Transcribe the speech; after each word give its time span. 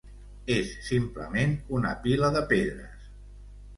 És 0.53 0.69
simplement 0.87 1.53
una 1.81 1.93
pila 2.07 2.31
de 2.39 2.43
pedres. 2.55 3.09